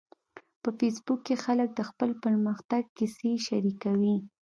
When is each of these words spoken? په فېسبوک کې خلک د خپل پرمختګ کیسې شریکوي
په 0.61 0.69
فېسبوک 0.77 1.19
کې 1.27 1.35
خلک 1.43 1.69
د 1.75 1.81
خپل 1.89 2.09
پرمختګ 2.23 2.83
کیسې 2.97 3.31
شریکوي 3.47 4.15